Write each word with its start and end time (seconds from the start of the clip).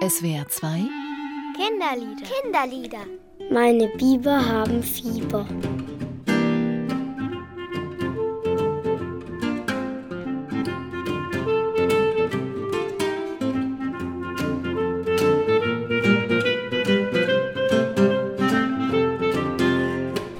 SWR 0.00 0.46
2 0.48 0.84
Kinderlieder. 1.56 2.22
Kinderlieder. 2.22 2.98
Meine 3.50 3.88
Biber 3.88 4.46
haben 4.46 4.80
Fieber. 4.80 5.44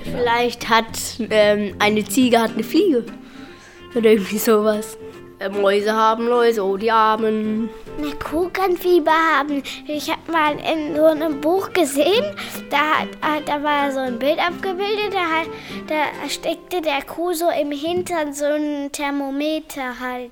Vielleicht 0.05 0.69
hat 0.69 0.87
ähm, 1.31 1.75
eine 1.81 2.05
Ziege 2.05 2.41
hat 2.41 2.53
eine 2.53 2.63
Fliege. 2.63 3.05
Oder 3.97 4.13
irgendwie 4.13 4.39
sowas. 4.39 4.97
Äh, 5.41 5.49
Mäuse 5.49 5.93
haben 5.93 6.29
Läuse, 6.29 6.65
oh 6.65 6.77
die 6.77 6.93
Armen. 6.93 7.71
Eine 7.99 8.15
Kuh 8.15 8.49
kann 8.51 8.77
Fieber 8.77 9.11
haben. 9.11 9.65
Ich 9.89 10.09
habe 10.09 10.31
mal 10.31 10.57
in 10.61 10.95
so 10.95 11.07
einem 11.07 11.41
Buch 11.41 11.73
gesehen, 11.73 12.25
da, 12.71 13.01
hat, 13.01 13.49
da 13.49 13.61
war 13.65 13.91
so 13.91 13.99
ein 13.99 14.21
Bild 14.21 14.39
abgebildet, 14.39 15.13
da, 15.13 15.43
da 15.89 16.29
steckte 16.29 16.81
der 16.81 17.03
Kuh 17.03 17.33
so 17.33 17.51
im 17.51 17.73
Hintern 17.73 18.33
so 18.33 18.45
ein 18.45 18.93
Thermometer 18.93 19.99
halt. 19.99 20.31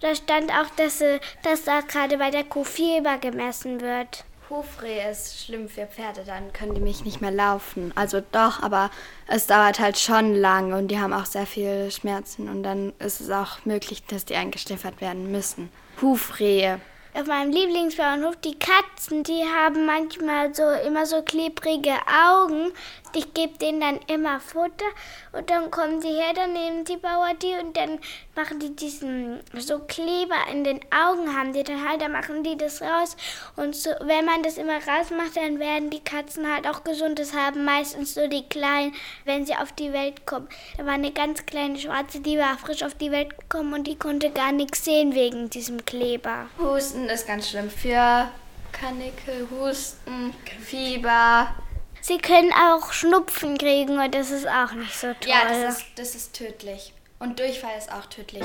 Da 0.00 0.16
stand 0.16 0.50
auch, 0.50 0.68
dass, 0.76 0.98
dass 1.44 1.62
da 1.62 1.80
gerade 1.82 2.18
bei 2.18 2.32
der 2.32 2.42
Kuh 2.42 2.64
Fieber 2.64 3.18
gemessen 3.18 3.80
wird. 3.80 4.24
Hufreh 4.50 5.08
ist 5.08 5.44
schlimm 5.44 5.68
für 5.68 5.86
Pferde, 5.86 6.24
dann 6.26 6.52
können 6.52 6.74
die 6.74 6.80
mich 6.80 7.04
nicht 7.04 7.20
mehr 7.20 7.30
laufen. 7.30 7.92
Also 7.94 8.20
doch, 8.32 8.64
aber 8.64 8.90
es 9.28 9.46
dauert 9.46 9.78
halt 9.78 9.96
schon 9.96 10.34
lang 10.34 10.72
und 10.72 10.88
die 10.88 10.98
haben 10.98 11.12
auch 11.12 11.26
sehr 11.26 11.46
viel 11.46 11.92
Schmerzen 11.92 12.48
und 12.48 12.64
dann 12.64 12.92
ist 12.98 13.20
es 13.20 13.30
auch 13.30 13.64
möglich, 13.64 14.02
dass 14.06 14.24
die 14.24 14.34
eingestiffert 14.34 15.00
werden 15.00 15.30
müssen. 15.30 15.70
Hufrehe 16.00 16.80
auf 17.14 17.26
meinem 17.26 17.52
Lieblingsbauernhof, 17.52 18.36
die 18.36 18.58
Katzen, 18.58 19.24
die 19.24 19.44
haben 19.44 19.84
manchmal 19.86 20.54
so 20.54 20.62
immer 20.86 21.06
so 21.06 21.22
klebrige 21.22 21.94
Augen. 22.06 22.72
Ich 23.12 23.34
gebe 23.34 23.58
denen 23.58 23.80
dann 23.80 24.00
immer 24.06 24.38
Futter 24.38 24.84
und 25.32 25.50
dann 25.50 25.70
kommen 25.72 26.00
sie 26.00 26.12
her, 26.12 26.32
dann 26.32 26.52
nehmen 26.52 26.84
die 26.84 26.96
Bauer 26.96 27.34
die 27.42 27.54
und 27.60 27.76
dann 27.76 27.98
machen 28.36 28.60
die 28.60 28.76
diesen 28.76 29.40
so 29.58 29.80
Kleber 29.80 30.36
in 30.52 30.62
den 30.62 30.80
Augen 30.92 31.36
haben 31.36 31.52
die 31.52 31.64
dann 31.64 31.88
halt, 31.88 32.00
dann 32.00 32.12
machen 32.12 32.44
die 32.44 32.56
das 32.56 32.80
raus 32.80 33.16
und 33.56 33.74
so, 33.74 33.90
wenn 34.00 34.24
man 34.24 34.44
das 34.44 34.58
immer 34.58 34.76
rausmacht, 34.76 35.36
dann 35.36 35.58
werden 35.58 35.90
die 35.90 35.98
Katzen 35.98 36.52
halt 36.52 36.68
auch 36.68 36.84
gesund. 36.84 37.18
Das 37.18 37.34
haben 37.34 37.64
meistens 37.64 38.14
so 38.14 38.28
die 38.28 38.48
Kleinen, 38.48 38.94
wenn 39.24 39.44
sie 39.44 39.56
auf 39.56 39.72
die 39.72 39.92
Welt 39.92 40.24
kommen. 40.26 40.48
Da 40.78 40.86
war 40.86 40.92
eine 40.92 41.10
ganz 41.10 41.44
kleine 41.46 41.78
Schwarze, 41.78 42.20
die 42.20 42.38
war 42.38 42.56
frisch 42.58 42.84
auf 42.84 42.94
die 42.94 43.10
Welt 43.10 43.36
gekommen 43.36 43.74
und 43.74 43.88
die 43.88 43.98
konnte 43.98 44.30
gar 44.30 44.52
nichts 44.52 44.84
sehen 44.84 45.16
wegen 45.16 45.50
diesem 45.50 45.84
Kleber. 45.84 46.48
Husten 46.60 46.99
Husten 47.00 47.08
ist 47.08 47.26
ganz 47.26 47.48
schlimm. 47.48 47.70
Für 47.70 48.28
Kanickel, 48.72 49.48
Husten, 49.50 50.34
Fieber. 50.60 51.54
Sie 52.02 52.18
können 52.18 52.52
auch 52.52 52.92
Schnupfen 52.92 53.56
kriegen 53.56 53.98
und 53.98 54.14
das 54.14 54.30
ist 54.30 54.46
auch 54.46 54.72
nicht 54.72 54.94
so 54.94 55.08
toll. 55.08 55.30
Ja, 55.30 55.48
das 55.48 55.78
ist, 55.78 55.86
das 55.96 56.14
ist 56.14 56.34
tödlich. 56.34 56.92
Und 57.18 57.38
Durchfall 57.38 57.76
ist 57.78 57.92
auch 57.92 58.06
tödlich. 58.06 58.44